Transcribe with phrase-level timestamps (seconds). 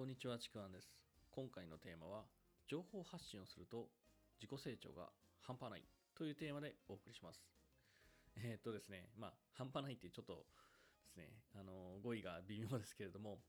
[0.00, 0.88] こんにちは、ちくわんです。
[1.30, 2.24] 今回のテーマは、
[2.66, 3.92] 情報発信をすると
[4.40, 5.12] 自己成長が
[5.44, 5.84] 半端ない
[6.16, 7.44] というテーマでお送りします。
[8.40, 10.46] えー、っとですね、まあ、半端ないってちょっと
[11.04, 13.44] ですね、あの、語彙が微妙ですけれども、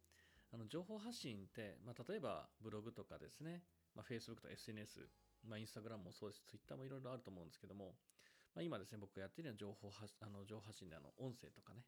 [0.52, 3.64] あの情報発信って、まあ、例えばブログとかですね、
[3.96, 5.08] まあ、Facebook と SNS、
[5.48, 7.96] まあ、Instagram もそうです、Twitter もいろいろあると思うんですけども、
[8.54, 11.88] まあ、今ですね、僕がやっているような情報発あの情報発信であの音声とかね、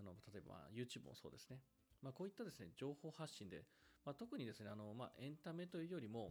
[0.00, 1.60] あの例えば YouTube もそうですね、
[2.06, 3.66] まあ、こういったですね情報発信で、
[4.04, 6.30] まあ、特にですねあの、まあ、エンタメというよりも、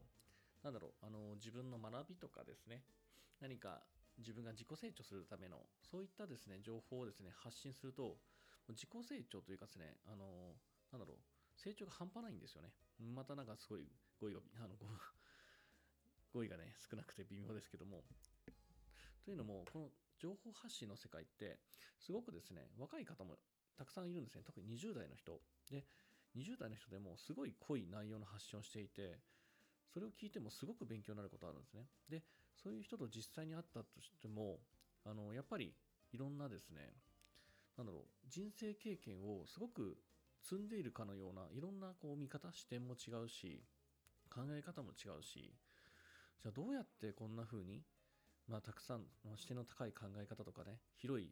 [0.63, 2.83] なんだろうあの自分の学びとかですね、
[3.41, 3.83] 何か
[4.17, 8.15] 自分が自己成長するための、そういったですね情報をですね発信すると、
[8.69, 10.55] 自己成長というかですね、あの
[10.93, 11.17] なんだろう、
[11.59, 12.71] 成長が半端ないんですよね。
[13.13, 13.83] またなんかすごい
[14.15, 14.87] 語彙が、あの語
[16.31, 18.05] 語彙がね、少なくて微妙ですけども。
[19.25, 21.59] というのも、この情報発信の世界って、
[21.99, 23.37] すごくですね、若い方も
[23.77, 24.43] たくさんいるんですね。
[24.45, 25.39] 特に20代の人。
[25.69, 25.85] で、
[26.35, 29.19] 20代の人でもすごい濃い内容の発信をしていて、
[29.93, 31.87] それを聞いてもすごく勉強になることあるんですね。
[32.09, 32.23] で、
[32.55, 34.59] そういう人と実際に会ったとしても、
[35.05, 35.73] あのやっぱり
[36.11, 36.93] いろんなですね、
[37.77, 39.97] なんだろう、人生経験をすごく
[40.41, 43.63] 積んでいるかのようないろんなこう見方、視点も違うし、
[44.29, 45.53] 考え方も違うし、
[46.41, 47.81] じゃあどうやってこんな風に、
[48.47, 51.29] まあ、たくさんまあ視点の高い考え方とかね、広い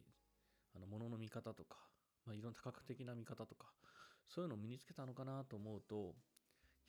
[0.76, 1.78] あのものの見方とか、
[2.26, 3.68] まあ、いろんな多角的な見方とか、
[4.28, 6.16] そういうのを身につけたのかなと思うと、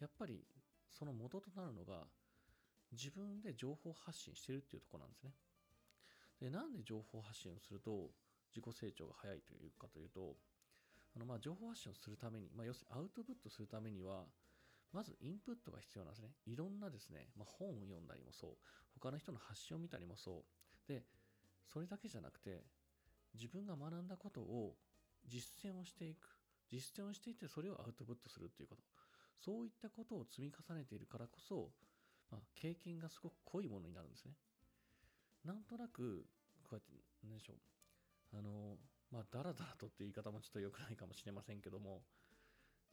[0.01, 0.45] やっぱり
[0.91, 2.05] その元となるのが、
[2.93, 5.33] 自分で情報発信してるっていうとこなんですね。
[6.41, 8.11] で、なんで情報発信をすると
[8.55, 10.37] 自己成長が早いというかというと、
[11.17, 14.25] あのまあ情報発信をするために、まあ、要するにアウトプットするためには、
[14.95, 16.31] まずインプットが必要なんですね。
[16.47, 18.51] いろんなですね、まあ、本を読んだりもそう、
[18.95, 20.45] 他の人の発信を見たりもそ
[20.87, 20.89] う。
[20.89, 21.03] で、
[21.67, 22.63] それだけじゃなくて、
[23.35, 24.77] 自分が学んだことを
[25.27, 26.39] 実践をしていく。
[26.71, 28.83] 実践をしていて、それをアウトプットするっていうこと。
[29.45, 31.71] そういったことを積み重ねているからこそ、
[32.31, 34.35] まあ、経験がすごく濃いものになるんですね。
[35.45, 36.25] なんとなく、
[36.63, 36.93] こうやって、
[37.25, 37.55] 何でしょ
[38.33, 38.39] う。
[38.39, 38.79] あの、
[39.11, 42.03] まあ、だらだらとっていう言い方もちょっと良くないかもしれませんけども、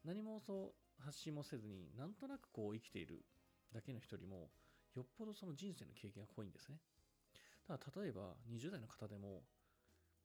[0.05, 3.25] 何もそう発信もせずに、なんとなくこう生きている
[3.73, 4.49] だけの人よりも、
[4.95, 6.77] よっぽどその人生の経験が濃いんですね
[7.67, 7.77] た。
[7.77, 9.43] だ例えば20代の方でも、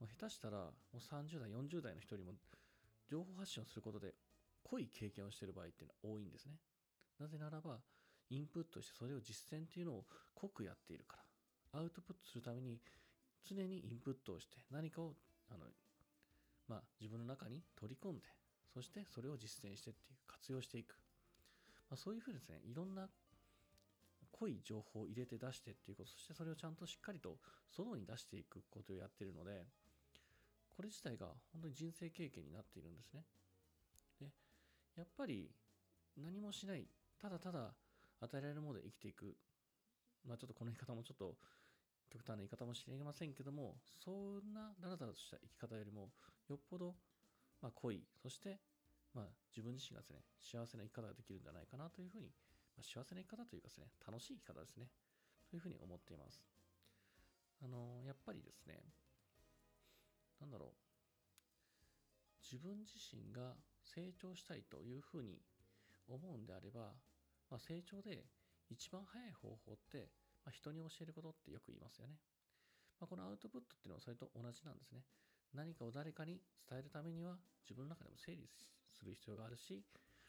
[0.01, 2.35] もう下手したらもう30代、40代の人よりも
[3.09, 4.15] 情報発信をすることで
[4.65, 6.55] 濃い経験をしている場合っていうのは多いんですね。
[7.19, 7.79] なぜならば、
[8.29, 10.05] インプットしてそれを実践っていうのを
[10.35, 11.17] 濃くやっているか
[11.73, 11.81] ら。
[11.81, 12.81] アウトプットするために
[13.45, 15.15] 常にインプットをして何かを
[15.51, 15.67] あの、
[16.69, 18.27] まあ、自分の中に取り込んで、
[18.77, 21.01] そしてそれを実践してっていう、活用していく。
[21.89, 23.09] まあ、そういうふうにですね、いろんな
[24.33, 27.39] 濃い情報を入れて出してっていうこと、そしてそれをちゃんとしっかりと
[27.71, 29.65] 外に出していくことをやってるので、
[30.69, 33.25] これ自体が本当に人生経験になっているんですね。
[34.21, 34.27] で、
[34.97, 35.49] やっぱり
[36.19, 36.87] 何もしない、
[37.19, 37.73] ただただ
[38.21, 39.39] 与えられるもので生きていく。
[40.29, 41.39] まあちょっとこの言い方もちょっと
[42.11, 46.11] 極端な言い方もしれませんけども、そんなだらだらとした生き方よりも、
[46.51, 46.95] よっぽど、
[47.63, 48.61] まあ、濃い、そして、
[49.15, 52.29] まあ、自分自身がですね、幸せな生き方ができるんじゃないかなというふうに、
[52.77, 54.89] まあ、幸せな生き方というかですね、楽しい生き方ですね、
[55.49, 56.45] というふうに思っています。
[57.63, 58.77] あのやっぱりですね、
[60.41, 60.71] なんだろう、
[62.45, 65.41] 自分自身が成長したいというふうに
[66.07, 66.93] 思うんであれば、
[67.51, 68.27] まあ、成長で
[68.69, 70.11] 一番早い方法って、
[70.45, 72.19] まあ、人に教えることってよく言いますよね。
[73.01, 75.01] まあ、このアウトプットっていうのはそれと同じなんですね。
[75.57, 78.47] 何かを誰かに伝えるためには自分の中でも整理
[78.93, 79.83] する必要があるし、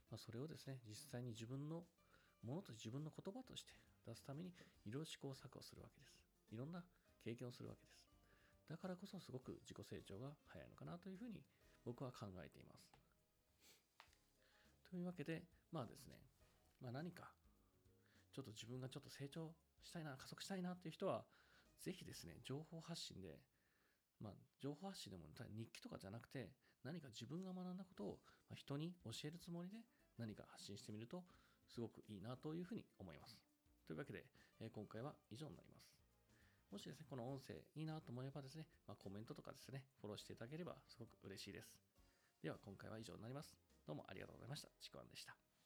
[0.09, 1.83] まあ、それをですね、実際に自分の
[2.43, 3.73] ものと自分の言葉として
[4.07, 4.49] 出すために
[4.85, 6.16] いろいろ試行錯誤するわけです。
[6.51, 6.81] いろんな
[7.23, 8.07] 経験をするわけです。
[8.69, 11.43] だからこそすごく自己成長が早いのかなというふうに
[11.83, 12.91] 僕は考えています。
[14.89, 16.16] というわけで、まあですね、
[16.81, 17.31] まあ何か
[18.31, 19.51] ちょっと自分がちょっと成長
[19.83, 21.23] したいな、加速したいなっていう人は、
[21.81, 23.39] ぜひですね、情報発信で、
[24.19, 25.25] まあ、情報発信でも
[25.55, 26.49] 日記とかじゃなくて、
[26.84, 28.17] 何か自分が学んだことを
[28.55, 29.78] 人に教えるつもりで
[30.17, 31.23] 何か発信してみると、
[31.67, 33.37] すごくいいなというふうに思います。
[33.85, 34.25] というわけで、
[34.59, 35.93] え今回は以上になります。
[36.72, 41.73] もしですね、この音声いいなと思えばですね、まあ、コメントとかですね、フォローしていただければすごく嬉しいです。
[42.41, 43.55] では、今回は以上になります。
[43.85, 44.67] どうもありがとうございました。
[44.81, 45.56] ちくわんでした。